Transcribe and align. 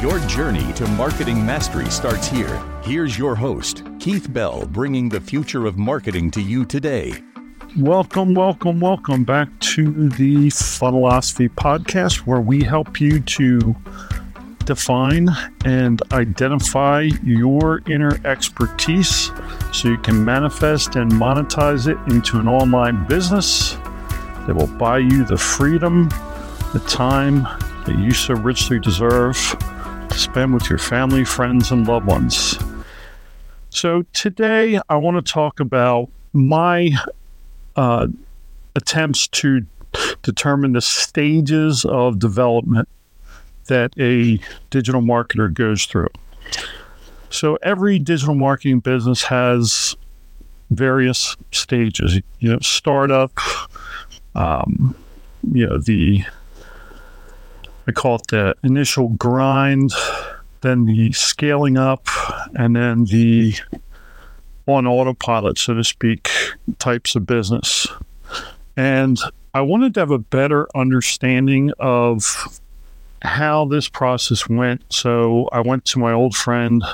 Your 0.00 0.20
journey 0.20 0.72
to 0.74 0.86
marketing 0.90 1.44
mastery 1.44 1.90
starts 1.90 2.28
here. 2.28 2.62
Here's 2.84 3.18
your 3.18 3.34
host, 3.34 3.82
Keith 3.98 4.32
Bell, 4.32 4.64
bringing 4.66 5.08
the 5.08 5.20
future 5.20 5.66
of 5.66 5.76
marketing 5.76 6.30
to 6.30 6.40
you 6.40 6.64
today. 6.64 7.14
Welcome, 7.76 8.32
welcome, 8.32 8.78
welcome 8.78 9.24
back 9.24 9.48
to 9.58 10.08
the 10.10 10.50
Funnelosophy 10.50 11.48
podcast, 11.48 12.18
where 12.18 12.40
we 12.40 12.62
help 12.62 13.00
you 13.00 13.18
to 13.18 13.74
define 14.64 15.30
and 15.64 16.00
identify 16.12 17.08
your 17.24 17.82
inner 17.88 18.24
expertise 18.24 19.32
so 19.72 19.88
you 19.88 19.98
can 19.98 20.24
manifest 20.24 20.94
and 20.94 21.10
monetize 21.10 21.88
it 21.88 21.98
into 22.12 22.38
an 22.38 22.46
online 22.46 23.04
business 23.08 23.72
that 24.46 24.54
will 24.54 24.68
buy 24.78 24.98
you 24.98 25.24
the 25.24 25.36
freedom, 25.36 26.08
the 26.72 26.84
time 26.88 27.42
that 27.84 27.98
you 27.98 28.12
so 28.12 28.34
richly 28.34 28.78
deserve 28.78 29.36
to 30.08 30.18
spend 30.18 30.54
with 30.54 30.68
your 30.68 30.78
family, 30.78 31.24
friends, 31.24 31.70
and 31.70 31.86
loved 31.86 32.06
ones. 32.06 32.58
So, 33.70 34.02
today 34.12 34.80
I 34.88 34.96
want 34.96 35.24
to 35.24 35.32
talk 35.32 35.60
about 35.60 36.08
my 36.32 36.92
uh, 37.76 38.08
attempts 38.74 39.28
to 39.28 39.66
determine 40.22 40.72
the 40.72 40.80
stages 40.80 41.84
of 41.84 42.18
development 42.18 42.88
that 43.66 43.92
a 43.98 44.40
digital 44.70 45.02
marketer 45.02 45.52
goes 45.52 45.84
through. 45.84 46.08
So, 47.30 47.58
every 47.62 47.98
digital 47.98 48.34
marketing 48.34 48.80
business 48.80 49.22
has 49.24 49.96
various 50.70 51.36
stages, 51.52 52.20
you 52.40 52.52
know, 52.52 52.58
startup, 52.60 53.32
um, 54.34 54.94
you 55.52 55.66
know, 55.66 55.78
the 55.78 56.24
I 57.88 57.92
call 57.92 58.16
it 58.16 58.26
the 58.28 58.54
initial 58.62 59.08
grind, 59.08 59.92
then 60.60 60.84
the 60.84 61.10
scaling 61.12 61.78
up, 61.78 62.06
and 62.54 62.76
then 62.76 63.06
the 63.06 63.54
on 64.66 64.86
autopilot, 64.86 65.56
so 65.56 65.72
to 65.72 65.82
speak, 65.82 66.28
types 66.78 67.16
of 67.16 67.24
business. 67.24 67.86
And 68.76 69.18
I 69.54 69.62
wanted 69.62 69.94
to 69.94 70.00
have 70.00 70.10
a 70.10 70.18
better 70.18 70.68
understanding 70.76 71.72
of 71.78 72.60
how 73.22 73.64
this 73.64 73.88
process 73.88 74.46
went. 74.46 74.84
So 74.92 75.48
I 75.50 75.60
went 75.60 75.86
to 75.86 75.98
my 75.98 76.12
old 76.12 76.36
friend, 76.36 76.84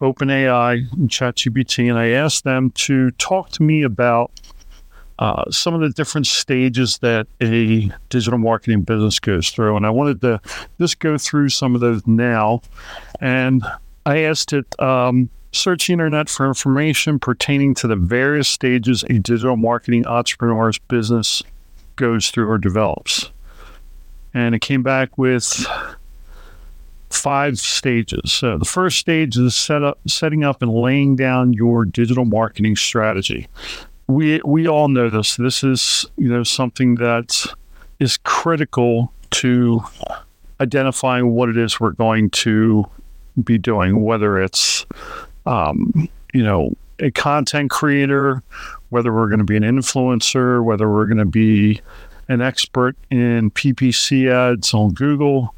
OpenAI 0.00 0.92
and 0.92 1.10
ChatGPT, 1.10 1.90
and 1.90 1.98
I 1.98 2.10
asked 2.10 2.44
them 2.44 2.70
to 2.70 3.10
talk 3.12 3.50
to 3.50 3.64
me 3.64 3.82
about 3.82 4.30
uh, 5.18 5.48
some 5.50 5.74
of 5.74 5.80
the 5.80 5.90
different 5.90 6.26
stages 6.26 6.98
that 6.98 7.26
a 7.40 7.90
digital 8.08 8.38
marketing 8.38 8.82
business 8.82 9.18
goes 9.20 9.50
through. 9.50 9.76
And 9.76 9.86
I 9.86 9.90
wanted 9.90 10.20
to 10.22 10.40
just 10.80 10.98
go 10.98 11.18
through 11.18 11.50
some 11.50 11.74
of 11.74 11.80
those 11.80 12.06
now. 12.06 12.62
And 13.20 13.64
I 14.06 14.22
asked 14.22 14.52
it, 14.52 14.80
um, 14.80 15.30
search 15.52 15.86
the 15.86 15.92
internet 15.92 16.28
for 16.28 16.46
information 16.46 17.18
pertaining 17.18 17.74
to 17.76 17.86
the 17.86 17.96
various 17.96 18.48
stages 18.48 19.04
a 19.04 19.18
digital 19.18 19.56
marketing 19.56 20.04
entrepreneur's 20.06 20.78
business 20.78 21.42
goes 21.96 22.30
through 22.30 22.48
or 22.48 22.58
develops. 22.58 23.30
And 24.32 24.54
it 24.54 24.60
came 24.60 24.82
back 24.82 25.16
with 25.16 25.64
five 27.08 27.60
stages. 27.60 28.32
So 28.32 28.58
the 28.58 28.64
first 28.64 28.98
stage 28.98 29.36
is 29.36 29.54
set 29.54 29.84
up, 29.84 30.00
setting 30.08 30.42
up 30.42 30.60
and 30.60 30.72
laying 30.72 31.14
down 31.14 31.52
your 31.52 31.84
digital 31.84 32.24
marketing 32.24 32.74
strategy 32.74 33.46
we 34.06 34.40
we 34.44 34.68
all 34.68 34.88
know 34.88 35.08
this. 35.08 35.36
This 35.36 35.62
is 35.62 36.06
you 36.16 36.28
know 36.28 36.42
something 36.42 36.96
that 36.96 37.46
is 37.98 38.16
critical 38.18 39.12
to 39.30 39.82
identifying 40.60 41.30
what 41.30 41.48
it 41.48 41.56
is 41.56 41.80
we're 41.80 41.92
going 41.92 42.30
to 42.30 42.84
be 43.42 43.58
doing, 43.58 44.02
whether 44.02 44.40
it's 44.40 44.86
um, 45.46 46.08
you 46.32 46.42
know 46.42 46.74
a 47.00 47.10
content 47.10 47.70
creator, 47.70 48.42
whether 48.90 49.12
we're 49.12 49.28
going 49.28 49.38
to 49.38 49.44
be 49.44 49.56
an 49.56 49.62
influencer, 49.62 50.62
whether 50.62 50.90
we're 50.90 51.06
going 51.06 51.18
to 51.18 51.24
be 51.24 51.80
an 52.28 52.40
expert 52.40 52.96
in 53.10 53.50
PPC 53.50 54.30
ads 54.30 54.72
on 54.72 54.92
Google. 54.92 55.54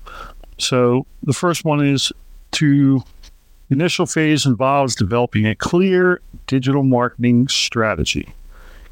So 0.59 1.07
the 1.23 1.33
first 1.33 1.65
one 1.65 1.85
is 1.85 2.13
to 2.53 3.03
initial 3.71 4.07
phase 4.07 4.47
involves 4.47 4.95
developing 4.95 5.47
a 5.47 5.55
clear 5.55 6.21
digital 6.47 6.83
marketing 6.83 7.49
strategy. 7.49 8.33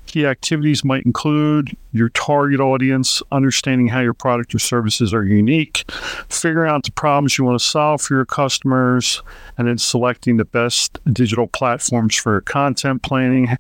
Key 0.06 0.26
activities 0.26 0.84
might 0.84 1.04
include 1.06 1.76
your 1.92 2.10
target 2.10 2.60
audience, 2.60 3.22
understanding 3.32 3.88
how 3.88 4.00
your 4.00 4.14
product 4.14 4.54
or 4.54 4.58
services 4.58 5.14
are 5.14 5.24
unique, 5.24 5.90
figuring 6.28 6.70
out 6.70 6.84
the 6.84 6.92
problems 6.92 7.38
you 7.38 7.44
want 7.44 7.58
to 7.58 7.64
solve 7.64 8.02
for 8.02 8.14
your 8.14 8.26
customers, 8.26 9.22
and 9.56 9.66
then 9.66 9.78
selecting 9.78 10.36
the 10.36 10.44
best 10.44 10.98
digital 11.12 11.46
platforms 11.46 12.14
for 12.14 12.40
content 12.42 13.02
planning 13.02 13.56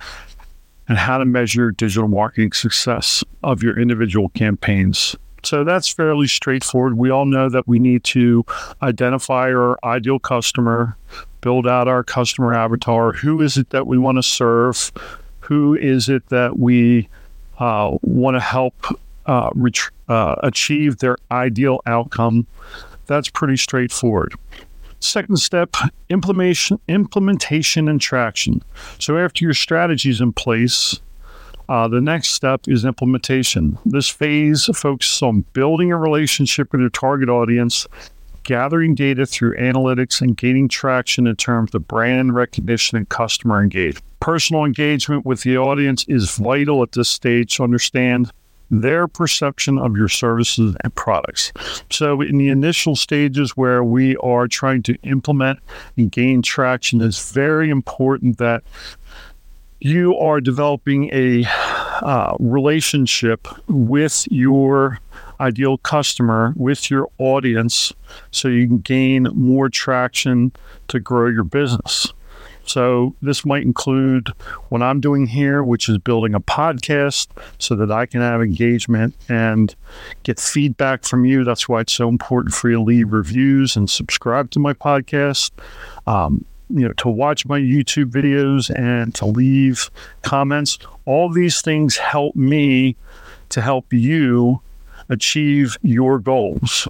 and 0.86 0.98
how 0.98 1.18
to 1.18 1.24
measure 1.24 1.70
digital 1.70 2.08
marketing 2.08 2.52
success 2.52 3.24
of 3.42 3.62
your 3.62 3.78
individual 3.78 4.28
campaigns. 4.30 5.16
So 5.44 5.64
that's 5.64 5.88
fairly 5.88 6.26
straightforward. 6.26 6.96
We 6.96 7.10
all 7.10 7.26
know 7.26 7.48
that 7.48 7.68
we 7.68 7.78
need 7.78 8.04
to 8.04 8.44
identify 8.82 9.50
our 9.52 9.78
ideal 9.84 10.18
customer, 10.18 10.96
build 11.40 11.66
out 11.66 11.86
our 11.88 12.02
customer 12.02 12.54
avatar. 12.54 13.12
Who 13.12 13.40
is 13.42 13.56
it 13.56 13.70
that 13.70 13.86
we 13.86 13.98
want 13.98 14.16
to 14.18 14.22
serve? 14.22 14.90
Who 15.40 15.74
is 15.74 16.08
it 16.08 16.26
that 16.30 16.58
we 16.58 17.08
uh, 17.58 17.98
want 18.02 18.36
to 18.36 18.40
help 18.40 18.74
uh, 19.26 19.50
ret- 19.54 19.90
uh, 20.08 20.36
achieve 20.42 20.98
their 20.98 21.16
ideal 21.30 21.80
outcome? 21.86 22.46
That's 23.06 23.28
pretty 23.28 23.58
straightforward. 23.58 24.34
Second 25.00 25.36
step, 25.36 25.76
implementation, 26.08 26.80
implementation 26.88 27.88
and 27.88 28.00
traction. 28.00 28.62
So 28.98 29.18
after 29.18 29.44
your 29.44 29.52
strategy 29.52 30.08
is 30.08 30.22
in 30.22 30.32
place, 30.32 30.98
uh, 31.68 31.88
the 31.88 32.00
next 32.00 32.28
step 32.28 32.62
is 32.68 32.84
implementation. 32.84 33.78
This 33.84 34.08
phase 34.08 34.68
focuses 34.74 35.22
on 35.22 35.44
building 35.52 35.92
a 35.92 35.96
relationship 35.96 36.72
with 36.72 36.80
your 36.80 36.90
target 36.90 37.28
audience, 37.28 37.86
gathering 38.42 38.94
data 38.94 39.24
through 39.24 39.56
analytics, 39.56 40.20
and 40.20 40.36
gaining 40.36 40.68
traction 40.68 41.26
in 41.26 41.36
terms 41.36 41.74
of 41.74 41.88
brand 41.88 42.34
recognition 42.34 42.98
and 42.98 43.08
customer 43.08 43.62
engagement. 43.62 44.04
Personal 44.20 44.64
engagement 44.64 45.24
with 45.24 45.42
the 45.42 45.56
audience 45.56 46.04
is 46.08 46.36
vital 46.36 46.82
at 46.82 46.92
this 46.92 47.08
stage 47.08 47.56
to 47.56 47.64
understand 47.64 48.30
their 48.70 49.06
perception 49.06 49.78
of 49.78 49.96
your 49.96 50.08
services 50.08 50.74
and 50.82 50.94
products. 50.94 51.52
So, 51.90 52.20
in 52.20 52.38
the 52.38 52.48
initial 52.48 52.96
stages 52.96 53.56
where 53.56 53.84
we 53.84 54.16
are 54.16 54.48
trying 54.48 54.82
to 54.84 54.94
implement 55.02 55.60
and 55.96 56.10
gain 56.10 56.42
traction, 56.42 57.00
it's 57.00 57.32
very 57.32 57.70
important 57.70 58.38
that 58.38 58.64
you 59.80 60.16
are 60.18 60.40
developing 60.40 61.10
a 61.12 61.44
uh, 62.02 62.36
relationship 62.38 63.46
with 63.68 64.26
your 64.30 64.98
ideal 65.40 65.78
customer, 65.78 66.54
with 66.56 66.90
your 66.90 67.08
audience, 67.18 67.92
so 68.30 68.48
you 68.48 68.66
can 68.66 68.78
gain 68.78 69.24
more 69.34 69.68
traction 69.68 70.52
to 70.88 71.00
grow 71.00 71.28
your 71.28 71.44
business. 71.44 72.12
So, 72.66 73.14
this 73.20 73.44
might 73.44 73.62
include 73.62 74.28
what 74.70 74.82
I'm 74.82 75.00
doing 75.00 75.26
here, 75.26 75.62
which 75.62 75.88
is 75.88 75.98
building 75.98 76.34
a 76.34 76.40
podcast 76.40 77.28
so 77.58 77.74
that 77.76 77.92
I 77.92 78.06
can 78.06 78.22
have 78.22 78.40
engagement 78.40 79.14
and 79.28 79.74
get 80.22 80.40
feedback 80.40 81.04
from 81.04 81.26
you. 81.26 81.44
That's 81.44 81.68
why 81.68 81.80
it's 81.80 81.92
so 81.92 82.08
important 82.08 82.54
for 82.54 82.70
you 82.70 82.76
to 82.76 82.82
leave 82.82 83.12
reviews 83.12 83.76
and 83.76 83.88
subscribe 83.90 84.50
to 84.52 84.58
my 84.58 84.72
podcast. 84.72 85.50
Um, 86.06 86.46
you 86.74 86.88
know, 86.88 86.92
to 86.94 87.08
watch 87.08 87.46
my 87.46 87.60
YouTube 87.60 88.10
videos 88.10 88.68
and 88.76 89.14
to 89.14 89.26
leave 89.26 89.90
comments. 90.22 90.78
All 91.04 91.30
these 91.30 91.62
things 91.62 91.96
help 91.96 92.34
me 92.34 92.96
to 93.50 93.62
help 93.62 93.92
you 93.92 94.60
achieve 95.08 95.76
your 95.82 96.18
goals. 96.18 96.88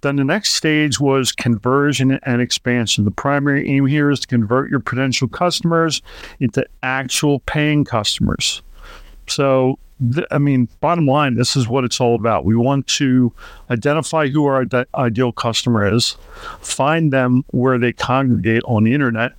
Then 0.00 0.16
the 0.16 0.24
next 0.24 0.54
stage 0.54 1.00
was 1.00 1.32
conversion 1.32 2.18
and 2.22 2.42
expansion. 2.42 3.04
The 3.04 3.10
primary 3.10 3.68
aim 3.68 3.86
here 3.86 4.10
is 4.10 4.20
to 4.20 4.26
convert 4.26 4.70
your 4.70 4.80
potential 4.80 5.28
customers 5.28 6.02
into 6.40 6.66
actual 6.82 7.40
paying 7.40 7.84
customers. 7.84 8.62
So, 9.28 9.78
th- 10.12 10.26
I 10.30 10.38
mean, 10.38 10.68
bottom 10.80 11.06
line, 11.06 11.34
this 11.34 11.56
is 11.56 11.68
what 11.68 11.84
it's 11.84 12.00
all 12.00 12.14
about. 12.14 12.44
We 12.44 12.56
want 12.56 12.86
to 12.88 13.32
identify 13.70 14.28
who 14.28 14.44
our 14.46 14.62
ide- 14.62 14.86
ideal 14.94 15.32
customer 15.32 15.94
is, 15.94 16.16
find 16.60 17.12
them 17.12 17.44
where 17.48 17.78
they 17.78 17.92
congregate 17.92 18.62
on 18.64 18.84
the 18.84 18.94
internet, 18.94 19.32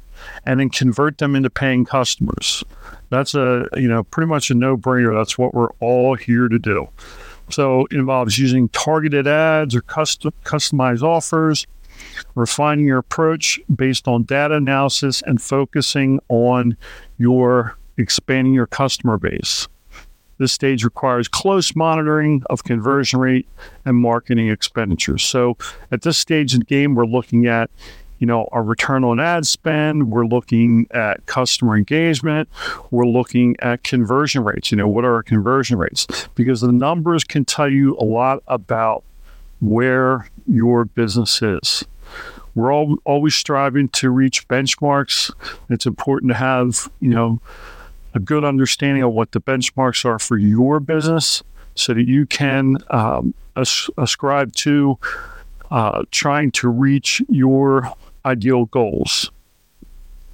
and 0.46 0.60
then 0.60 0.70
convert 0.70 1.20
them 1.20 1.36
into 1.36 1.50
paying 1.50 1.86
customers. 1.86 2.64
That's 3.10 3.36
a, 3.36 3.68
you 3.76 3.88
know, 3.88 4.04
pretty 4.04 4.28
much 4.28 4.50
a 4.50 4.56
no 4.56 4.76
brainer. 4.76 5.18
That's 5.18 5.38
what 5.38 5.54
we're 5.54 5.72
all 5.80 6.16
here 6.16 6.48
to 6.48 6.60
do. 6.60 6.90
So 7.50 7.86
it 7.92 7.94
involves 7.94 8.38
using 8.38 8.68
targeted 8.70 9.28
ads 9.28 9.76
or 9.76 9.82
custom, 9.82 10.34
customized 10.44 11.04
offers, 11.04 11.66
refining 12.36 12.86
your 12.86 12.98
approach 12.98 13.60
based 13.74 14.08
on 14.08 14.24
data 14.24 14.56
analysis, 14.56 15.22
and 15.22 15.42
focusing 15.42 16.20
on 16.30 16.76
your 17.18 17.78
expanding 17.98 18.54
your 18.54 18.68
customer 18.68 19.18
base. 19.18 19.68
This 20.38 20.54
stage 20.54 20.84
requires 20.84 21.28
close 21.28 21.76
monitoring 21.76 22.44
of 22.50 22.64
conversion 22.64 23.20
rate 23.20 23.48
and 23.86 23.98
marketing 23.98 24.50
expenditures. 24.50 25.24
So 25.24 25.58
at 25.92 26.02
this 26.02 26.18
stage 26.18 26.54
in 26.54 26.60
the 26.60 26.66
game, 26.66 26.96
we're 26.96 27.06
looking 27.06 27.48
at 27.48 27.70
you 28.20 28.26
know, 28.26 28.48
our 28.52 28.64
return 28.64 29.04
on 29.04 29.20
ad 29.20 29.46
spend. 29.46 30.12
We're 30.12 30.26
looking 30.26 30.88
at 30.92 31.26
customer 31.26 31.78
engagement. 31.78 32.50
We're 32.92 33.06
looking 33.06 33.56
at 33.60 33.84
conversion 33.84 34.44
rates. 34.44 34.72
You 34.72 34.78
know, 34.78 34.88
what 34.88 35.06
are 35.06 35.16
our 35.16 35.24
conversion 35.24 35.78
rates? 35.78 36.08
Because 36.36 36.62
the 36.62 36.72
numbers 36.72 37.24
can 37.24 37.46
tell 37.46 37.70
you 37.70 37.96
a 38.00 38.04
lot 38.04 38.42
about 38.48 39.04
where 39.60 40.30
your 40.48 40.86
business 40.86 41.42
is. 41.42 41.84
We're 42.56 42.74
all, 42.74 42.98
always 43.06 43.36
striving 43.36 43.90
to 43.90 44.10
reach 44.10 44.48
benchmarks. 44.48 45.32
It's 45.70 45.86
important 45.86 46.32
to 46.32 46.38
have, 46.38 46.90
you 47.00 47.10
know, 47.10 47.40
a 48.18 48.20
good 48.20 48.44
understanding 48.44 49.04
of 49.04 49.14
what 49.14 49.32
the 49.32 49.40
benchmarks 49.40 50.04
are 50.04 50.18
for 50.18 50.38
your 50.38 50.80
business 50.80 51.44
so 51.76 51.94
that 51.94 52.08
you 52.08 52.26
can 52.26 52.78
um, 52.90 53.34
as- 53.56 53.90
ascribe 53.98 54.54
to 54.56 54.98
uh, 55.70 56.04
trying 56.12 56.52
to 56.52 56.68
reach 56.68 57.22
your 57.30 57.94
ideal 58.26 58.66
goals. 58.66 59.32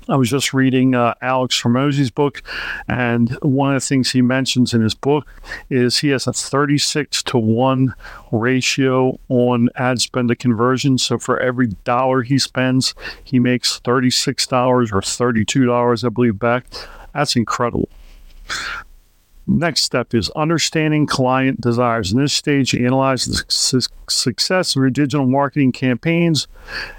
I 0.10 0.18
was 0.18 0.30
just 0.30 0.54
reading 0.54 0.96
uh, 0.96 1.14
Alex 1.22 1.62
Hormozi's 1.62 2.12
book, 2.12 2.42
and 2.90 3.32
one 3.42 3.74
of 3.74 3.82
the 3.82 3.88
things 3.88 4.12
he 4.12 4.22
mentions 4.22 4.74
in 4.74 4.82
his 4.82 4.94
book 4.94 5.26
is 5.70 6.00
he 6.00 6.10
has 6.10 6.28
a 6.28 6.34
36 6.34 7.24
to 7.24 7.38
1 7.38 7.94
ratio 8.32 9.18
on 9.30 9.70
ad 9.76 10.02
spend 10.02 10.28
to 10.30 10.36
conversion. 10.36 10.98
So 10.98 11.18
for 11.18 11.40
every 11.40 11.68
dollar 11.86 12.22
he 12.22 12.38
spends, 12.38 12.94
he 13.24 13.40
makes 13.40 13.80
$36 13.80 14.92
or 14.92 15.02
$32, 15.02 16.06
I 16.06 16.10
believe, 16.10 16.38
back. 16.38 16.66
That's 17.14 17.36
incredible. 17.36 17.90
Next 19.46 19.84
step 19.84 20.14
is 20.14 20.30
understanding 20.32 21.06
client 21.06 21.60
desires. 21.60 22.14
In 22.14 22.22
this 22.22 22.32
stage, 22.32 22.74
analyze 22.74 23.26
the 23.26 23.44
su- 23.50 23.82
success 24.08 24.74
of 24.74 24.82
your 24.82 24.90
digital 24.90 25.26
marketing 25.26 25.74
campaigns 25.74 26.48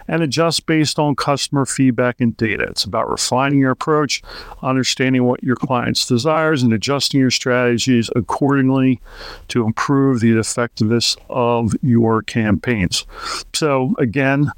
and 0.09 0.23
adjust 0.23 0.67
based 0.67 0.99
on 0.99 1.17
customer 1.17 1.65
feedback 1.65 2.21
and 2.21 2.37
data. 2.37 2.65
It's 2.65 2.85
about 2.85 3.09
refining 3.09 3.61
your 3.61 3.71
approach, 3.71 4.23
understanding 4.63 5.25
what 5.25 5.43
your 5.43 5.57
client's 5.57 6.07
desires, 6.07 6.63
and 6.63 6.71
adjusting 6.75 7.19
your 7.19 7.31
strategies 7.31 8.11
accordingly 8.15 9.01
to 9.49 9.65
improve 9.65 10.21
the 10.21 10.39
effectiveness 10.39 11.17
of 11.31 11.75
your 11.83 12.21
campaigns. 12.21 13.07
So, 13.55 13.95
again, 13.99 14.53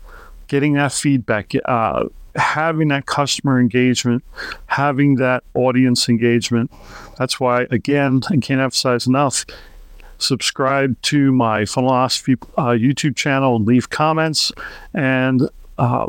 getting 0.48 0.72
that 0.72 0.92
feedback. 0.92 1.52
Uh, 1.64 2.06
having 2.36 2.88
that 2.88 3.06
customer 3.06 3.58
engagement, 3.58 4.22
having 4.66 5.16
that 5.16 5.42
audience 5.54 6.08
engagement. 6.08 6.70
That's 7.18 7.40
why, 7.40 7.66
again, 7.70 8.22
I 8.30 8.36
can't 8.36 8.60
emphasize 8.60 9.06
enough. 9.06 9.44
Subscribe 10.18 11.00
to 11.02 11.32
my 11.32 11.62
Funnelosophy 11.62 12.36
uh, 12.56 12.68
YouTube 12.68 13.16
channel 13.16 13.56
and 13.56 13.66
leave 13.66 13.90
comments 13.90 14.52
and 14.94 15.48
uh, 15.78 16.06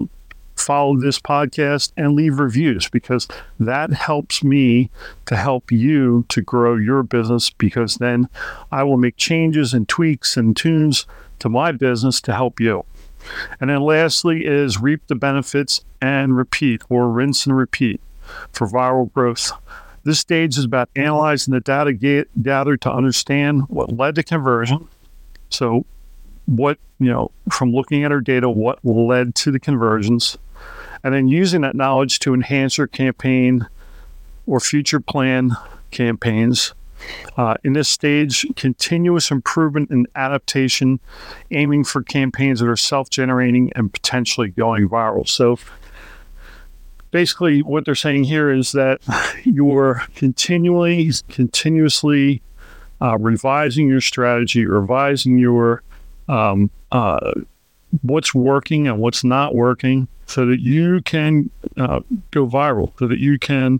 follow 0.55 0.97
this 0.97 1.19
podcast 1.19 1.91
and 1.97 2.13
leave 2.13 2.39
reviews 2.39 2.89
because 2.89 3.27
that 3.59 3.93
helps 3.93 4.43
me 4.43 4.89
to 5.25 5.35
help 5.35 5.71
you 5.71 6.25
to 6.29 6.41
grow 6.41 6.75
your 6.75 7.03
business 7.03 7.49
because 7.49 7.95
then 7.95 8.29
I 8.71 8.83
will 8.83 8.97
make 8.97 9.17
changes 9.17 9.73
and 9.73 9.87
tweaks 9.87 10.37
and 10.37 10.55
tunes 10.55 11.05
to 11.39 11.49
my 11.49 11.71
business 11.71 12.21
to 12.21 12.33
help 12.33 12.59
you. 12.59 12.85
And 13.59 13.69
then 13.69 13.81
lastly 13.81 14.45
is 14.45 14.79
reap 14.79 15.01
the 15.07 15.15
benefits 15.15 15.81
and 16.01 16.35
repeat 16.35 16.81
or 16.89 17.09
rinse 17.09 17.45
and 17.45 17.55
repeat 17.55 18.01
for 18.51 18.67
viral 18.67 19.11
growth. 19.13 19.51
This 20.03 20.19
stage 20.19 20.57
is 20.57 20.63
about 20.63 20.89
analyzing 20.95 21.53
the 21.53 21.59
data 21.59 21.93
gathered 22.41 22.81
to 22.81 22.91
understand 22.91 23.63
what 23.67 23.95
led 23.95 24.15
to 24.15 24.23
conversion. 24.23 24.87
So, 25.49 25.85
what, 26.45 26.77
you 26.99 27.11
know, 27.11 27.31
from 27.51 27.73
looking 27.73 28.03
at 28.03 28.11
our 28.11 28.21
data, 28.21 28.49
what 28.49 28.79
led 28.85 29.35
to 29.35 29.51
the 29.51 29.59
conversions, 29.59 30.37
and 31.03 31.13
then 31.13 31.27
using 31.27 31.61
that 31.61 31.75
knowledge 31.75 32.19
to 32.19 32.33
enhance 32.33 32.77
your 32.77 32.87
campaign 32.87 33.67
or 34.45 34.59
future 34.59 34.99
plan 34.99 35.51
campaigns 35.91 36.73
uh, 37.37 37.55
in 37.63 37.73
this 37.73 37.89
stage, 37.89 38.45
continuous 38.55 39.29
improvement 39.29 39.89
and 39.89 40.07
adaptation, 40.15 40.99
aiming 41.51 41.83
for 41.83 42.01
campaigns 42.01 42.59
that 42.59 42.67
are 42.67 42.77
self 42.77 43.09
generating 43.09 43.71
and 43.75 43.91
potentially 43.91 44.49
going 44.49 44.87
viral. 44.89 45.27
So, 45.27 45.59
basically, 47.11 47.61
what 47.61 47.85
they're 47.85 47.95
saying 47.95 48.25
here 48.25 48.51
is 48.51 48.71
that 48.73 49.01
you're 49.43 50.03
continually, 50.15 51.11
continuously 51.29 52.41
uh, 53.01 53.17
revising 53.17 53.87
your 53.87 54.01
strategy, 54.01 54.65
revising 54.65 55.37
your 55.37 55.83
um, 56.27 56.69
uh, 56.91 57.31
what's 58.01 58.33
working 58.33 58.87
and 58.87 58.99
what's 58.99 59.23
not 59.23 59.55
working 59.55 60.07
so 60.25 60.45
that 60.45 60.59
you 60.59 61.01
can 61.03 61.49
uh, 61.77 62.01
go 62.31 62.45
viral, 62.45 62.91
so 62.99 63.07
that 63.07 63.19
you 63.19 63.39
can 63.39 63.79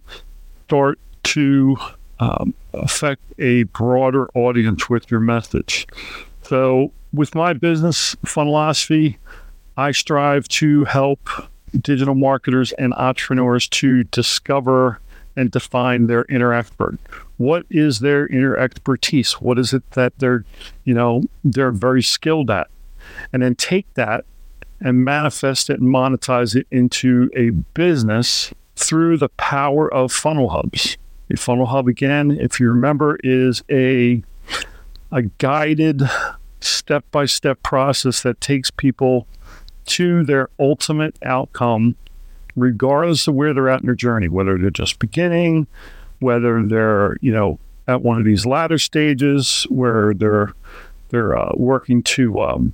start 0.65 0.97
to 1.23 1.75
um, 2.19 2.53
affect 2.73 3.21
a 3.37 3.63
broader 3.63 4.29
audience 4.33 4.89
with 4.89 5.11
your 5.11 5.19
message. 5.19 5.87
So, 6.43 6.91
with 7.13 7.35
my 7.35 7.53
business, 7.53 8.15
Funnelosophy, 8.25 9.17
I 9.75 9.91
strive 9.91 10.47
to 10.49 10.85
help 10.85 11.29
digital 11.79 12.15
marketers 12.15 12.71
and 12.73 12.93
entrepreneurs 12.93 13.67
to 13.67 14.03
discover 14.05 14.99
and 15.35 15.51
define 15.51 16.07
their 16.07 16.25
inner 16.29 16.53
expert. 16.53 16.97
What 17.37 17.65
is 17.69 17.99
their 17.99 18.27
inner 18.27 18.57
expertise? 18.57 19.33
What 19.33 19.59
is 19.59 19.71
it 19.71 19.89
that 19.91 20.17
they're, 20.17 20.43
you 20.83 20.93
know, 20.93 21.23
they're 21.43 21.71
very 21.71 22.01
skilled 22.01 22.49
at? 22.49 22.67
And 23.31 23.43
then 23.43 23.55
take 23.55 23.91
that 23.93 24.25
and 24.79 25.05
manifest 25.05 25.69
it 25.69 25.79
and 25.79 25.93
monetize 25.93 26.55
it 26.55 26.67
into 26.71 27.29
a 27.35 27.51
business 27.51 28.53
through 28.75 29.17
the 29.17 29.29
power 29.29 29.91
of 29.93 30.11
funnel 30.11 30.49
hubs. 30.49 30.97
A 31.31 31.37
funnel 31.37 31.67
hub, 31.67 31.87
again, 31.87 32.31
if 32.31 32.59
you 32.59 32.69
remember, 32.69 33.19
is 33.23 33.63
a 33.69 34.23
a 35.11 35.21
guided 35.21 36.01
step 36.59 37.05
by 37.11 37.25
step 37.25 37.61
process 37.63 38.23
that 38.23 38.41
takes 38.41 38.71
people 38.71 39.27
to 39.87 40.23
their 40.23 40.49
ultimate 40.59 41.17
outcome, 41.23 41.95
regardless 42.55 43.27
of 43.27 43.35
where 43.35 43.53
they're 43.53 43.69
at 43.69 43.81
in 43.81 43.85
their 43.85 43.95
journey, 43.95 44.27
whether 44.27 44.57
they're 44.57 44.69
just 44.69 44.99
beginning, 44.99 45.67
whether 46.19 46.63
they're, 46.65 47.17
you 47.21 47.31
know, 47.31 47.59
at 47.87 48.01
one 48.01 48.17
of 48.17 48.25
these 48.25 48.45
latter 48.45 48.77
stages 48.77 49.65
where 49.69 50.13
they're 50.13 50.53
they're 51.09 51.37
uh, 51.37 51.51
working 51.55 52.03
to, 52.03 52.41
um, 52.41 52.73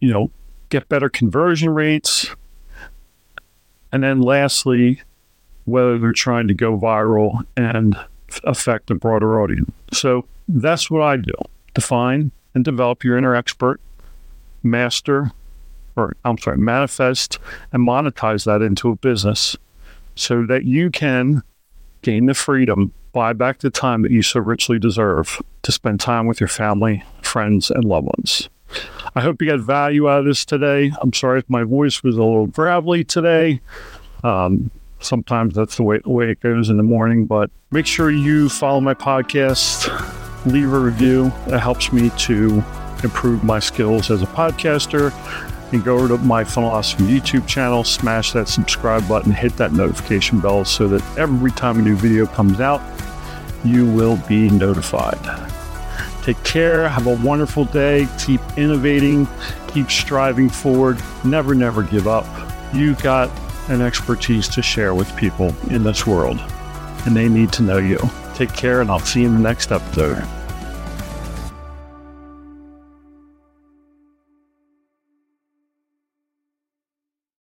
you 0.00 0.12
know, 0.12 0.30
get 0.68 0.88
better 0.88 1.08
conversion 1.08 1.70
rates, 1.70 2.28
and 3.90 4.02
then 4.02 4.20
lastly, 4.20 5.00
whether 5.64 5.98
they're 5.98 6.12
trying 6.12 6.46
to 6.48 6.54
go 6.54 6.78
viral 6.78 7.44
and 7.56 7.96
affect 8.44 8.90
a 8.90 8.94
broader 8.94 9.40
audience. 9.40 9.70
So 9.92 10.26
that's 10.48 10.90
what 10.90 11.02
I 11.02 11.16
do 11.16 11.32
define 11.72 12.30
and 12.54 12.64
develop 12.64 13.02
your 13.02 13.16
inner 13.16 13.34
expert, 13.34 13.80
master, 14.62 15.32
or 15.96 16.16
I'm 16.24 16.38
sorry, 16.38 16.58
manifest 16.58 17.38
and 17.72 17.86
monetize 17.86 18.44
that 18.44 18.62
into 18.62 18.90
a 18.90 18.96
business 18.96 19.56
so 20.14 20.44
that 20.46 20.64
you 20.64 20.90
can 20.90 21.42
gain 22.02 22.26
the 22.26 22.34
freedom, 22.34 22.92
buy 23.12 23.32
back 23.32 23.58
the 23.60 23.70
time 23.70 24.02
that 24.02 24.10
you 24.10 24.22
so 24.22 24.40
richly 24.40 24.78
deserve 24.78 25.40
to 25.62 25.72
spend 25.72 26.00
time 26.00 26.26
with 26.26 26.40
your 26.40 26.48
family, 26.48 27.02
friends, 27.22 27.70
and 27.70 27.84
loved 27.84 28.06
ones. 28.06 28.48
I 29.14 29.20
hope 29.20 29.40
you 29.40 29.48
got 29.48 29.60
value 29.60 30.08
out 30.08 30.20
of 30.20 30.24
this 30.26 30.44
today. 30.44 30.92
I'm 31.00 31.12
sorry 31.12 31.38
if 31.38 31.48
my 31.48 31.62
voice 31.62 32.02
was 32.02 32.16
a 32.16 32.22
little 32.22 32.46
gravelly 32.46 33.04
today. 33.04 33.60
Um, 34.24 34.70
sometimes 35.00 35.54
that's 35.54 35.76
the 35.76 35.84
way, 35.84 35.98
the 35.98 36.10
way 36.10 36.30
it 36.30 36.40
goes 36.40 36.70
in 36.70 36.76
the 36.76 36.82
morning. 36.82 37.24
But 37.26 37.50
make 37.70 37.86
sure 37.86 38.10
you 38.10 38.48
follow 38.48 38.80
my 38.80 38.94
podcast, 38.94 39.86
leave 40.46 40.72
a 40.72 40.78
review. 40.78 41.26
It 41.46 41.60
helps 41.60 41.92
me 41.92 42.10
to 42.10 42.64
improve 43.04 43.44
my 43.44 43.60
skills 43.60 44.10
as 44.10 44.22
a 44.22 44.26
podcaster, 44.26 45.12
and 45.74 45.84
go 45.84 45.96
over 45.96 46.08
to 46.08 46.18
my 46.18 46.44
Funnelosophy 46.44 47.06
YouTube 47.06 47.46
channel, 47.46 47.84
smash 47.84 48.32
that 48.32 48.48
subscribe 48.48 49.06
button, 49.08 49.32
hit 49.32 49.56
that 49.56 49.72
notification 49.72 50.40
bell 50.40 50.64
so 50.64 50.88
that 50.88 51.18
every 51.18 51.50
time 51.50 51.78
a 51.78 51.82
new 51.82 51.96
video 51.96 52.26
comes 52.26 52.60
out, 52.60 52.80
you 53.64 53.84
will 53.84 54.16
be 54.28 54.48
notified. 54.50 55.18
Take 56.22 56.42
care. 56.44 56.88
Have 56.88 57.06
a 57.06 57.16
wonderful 57.16 57.66
day. 57.66 58.08
Keep 58.18 58.40
innovating. 58.56 59.28
Keep 59.68 59.90
striving 59.90 60.48
forward. 60.48 60.98
Never, 61.24 61.54
never 61.54 61.82
give 61.82 62.06
up. 62.06 62.24
You've 62.72 63.02
got 63.02 63.30
an 63.68 63.82
expertise 63.82 64.48
to 64.48 64.62
share 64.62 64.94
with 64.94 65.14
people 65.16 65.54
in 65.70 65.82
this 65.82 66.06
world, 66.06 66.38
and 67.06 67.16
they 67.16 67.28
need 67.28 67.52
to 67.52 67.62
know 67.62 67.78
you. 67.78 67.98
Take 68.34 68.52
care, 68.52 68.80
and 68.80 68.90
I'll 68.90 69.00
see 69.00 69.22
you 69.22 69.28
in 69.28 69.34
the 69.34 69.40
next 69.40 69.72
episode. 69.72 70.43